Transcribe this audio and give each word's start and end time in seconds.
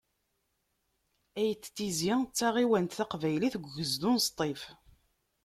Ayt 1.41 1.63
Tizi 1.75 2.13
d 2.23 2.29
taɣiwant 2.37 2.95
taqbaylit 2.97 3.53
deg 3.57 3.65
ugezdu 3.67 4.11
n 4.15 4.23
Sṭif. 4.27 4.61